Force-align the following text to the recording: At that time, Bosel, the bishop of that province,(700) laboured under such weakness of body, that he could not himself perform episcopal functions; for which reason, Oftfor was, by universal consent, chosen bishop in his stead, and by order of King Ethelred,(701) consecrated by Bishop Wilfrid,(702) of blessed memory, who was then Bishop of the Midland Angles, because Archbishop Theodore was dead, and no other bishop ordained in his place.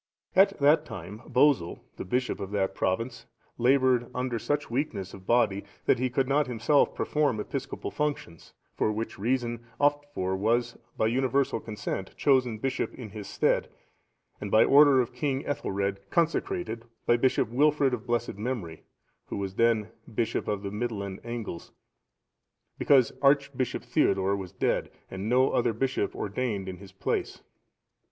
At 0.35 0.57
that 0.57 0.83
time, 0.83 1.21
Bosel, 1.27 1.83
the 1.97 2.05
bishop 2.05 2.39
of 2.39 2.49
that 2.49 2.73
province,(700) 2.73 3.25
laboured 3.59 4.09
under 4.15 4.39
such 4.39 4.71
weakness 4.71 5.13
of 5.13 5.27
body, 5.27 5.63
that 5.85 5.99
he 5.99 6.09
could 6.09 6.27
not 6.27 6.47
himself 6.47 6.95
perform 6.95 7.39
episcopal 7.39 7.91
functions; 7.91 8.55
for 8.75 8.91
which 8.91 9.19
reason, 9.19 9.63
Oftfor 9.79 10.35
was, 10.35 10.75
by 10.97 11.05
universal 11.05 11.59
consent, 11.59 12.15
chosen 12.17 12.57
bishop 12.57 12.95
in 12.95 13.09
his 13.11 13.27
stead, 13.27 13.69
and 14.39 14.49
by 14.49 14.63
order 14.65 15.01
of 15.01 15.13
King 15.13 15.45
Ethelred,(701) 15.45 16.09
consecrated 16.09 16.85
by 17.05 17.15
Bishop 17.15 17.49
Wilfrid,(702) 17.49 17.93
of 17.93 18.07
blessed 18.07 18.37
memory, 18.39 18.81
who 19.27 19.37
was 19.37 19.53
then 19.53 19.89
Bishop 20.11 20.47
of 20.47 20.63
the 20.63 20.71
Midland 20.71 21.19
Angles, 21.23 21.73
because 22.79 23.13
Archbishop 23.21 23.83
Theodore 23.83 24.35
was 24.35 24.51
dead, 24.51 24.89
and 25.11 25.29
no 25.29 25.51
other 25.51 25.73
bishop 25.73 26.15
ordained 26.15 26.67
in 26.67 26.77
his 26.77 26.91
place. 26.91 27.43